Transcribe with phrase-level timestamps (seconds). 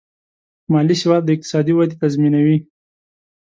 [0.71, 2.57] مالي سواد د اقتصادي ودې تضمینوي.